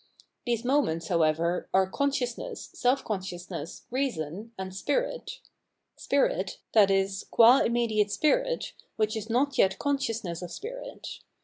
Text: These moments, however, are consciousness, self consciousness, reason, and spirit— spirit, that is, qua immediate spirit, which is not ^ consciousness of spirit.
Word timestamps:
These 0.47 0.65
moments, 0.65 1.09
however, 1.09 1.69
are 1.75 1.87
consciousness, 1.87 2.71
self 2.73 3.03
consciousness, 3.05 3.85
reason, 3.91 4.51
and 4.57 4.73
spirit— 4.75 5.37
spirit, 5.95 6.57
that 6.73 6.89
is, 6.89 7.27
qua 7.29 7.59
immediate 7.59 8.09
spirit, 8.09 8.73
which 8.95 9.15
is 9.15 9.29
not 9.29 9.53
^ 9.53 9.77
consciousness 9.77 10.41
of 10.41 10.51
spirit. 10.51 11.19